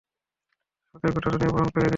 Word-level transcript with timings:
সাথে 0.89 1.07
গোটা 1.13 1.29
দুনিয়া 1.33 1.51
বহন 1.51 1.69
করে 1.69 1.81
এনেছি। 1.81 1.89